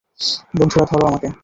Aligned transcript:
বন্ধুরা 0.57 0.85
ধরো 0.85 1.05
আমাকে। 1.07 1.27